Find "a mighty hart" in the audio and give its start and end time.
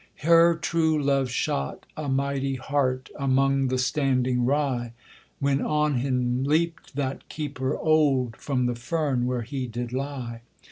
1.95-3.11